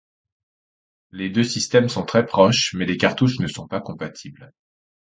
[1.11, 4.51] Les deux systèmes sont très proches mais les cartouches ne sont pas compatibles.